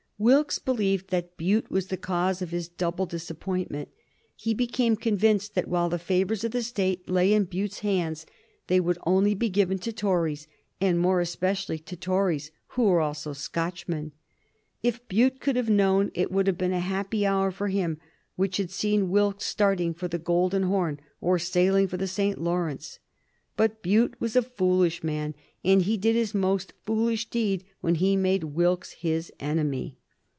Wilkes 0.23 0.59
believed 0.59 1.07
that 1.09 1.35
Bute 1.35 1.71
was 1.71 1.87
the 1.87 1.97
cause 1.97 2.43
of 2.43 2.51
his 2.51 2.67
double 2.69 3.07
disappointment. 3.07 3.89
He 4.35 4.53
became 4.53 4.95
convinced 4.95 5.55
that 5.55 5.67
while 5.67 5.89
the 5.89 5.97
favors 5.97 6.43
of 6.43 6.51
the 6.51 6.61
State 6.61 7.09
lay 7.09 7.33
in 7.33 7.45
Bute's 7.45 7.79
hands 7.79 8.27
they 8.67 8.79
would 8.79 8.99
only 9.03 9.33
be 9.33 9.49
given 9.49 9.79
to 9.79 9.91
Tories, 9.91 10.47
and 10.79 10.99
more 10.99 11.21
especially 11.21 11.79
to 11.79 11.95
Tories 11.95 12.51
who 12.73 12.83
were 12.83 13.01
also 13.01 13.33
Scotchmen. 13.33 14.11
If 14.83 15.07
Bute 15.07 15.39
could 15.39 15.55
have 15.55 15.71
known, 15.71 16.11
it 16.13 16.31
would 16.31 16.45
have 16.45 16.55
been 16.55 16.71
a 16.71 16.79
happy 16.81 17.25
hour 17.25 17.49
for 17.49 17.69
him 17.69 17.97
which 18.35 18.57
had 18.57 18.69
seen 18.69 19.09
Wilkes 19.09 19.45
starting 19.47 19.91
for 19.91 20.07
the 20.07 20.19
Golden 20.19 20.61
Horn 20.61 20.99
or 21.19 21.39
sailing 21.39 21.87
for 21.87 21.97
the 21.97 22.05
St. 22.07 22.39
Lawrence. 22.39 22.99
But 23.57 23.81
Bute 23.81 24.13
was 24.21 24.35
a 24.35 24.43
foolish 24.43 25.03
man, 25.03 25.33
and 25.65 25.81
he 25.81 25.97
did 25.97 26.15
his 26.15 26.35
most 26.35 26.73
foolish 26.85 27.27
deed 27.27 27.63
when 27.79 27.95
he 27.95 28.15
made 28.15 28.43
Wilkes 28.43 28.91
his 28.91 29.31
enemy. 29.39 29.97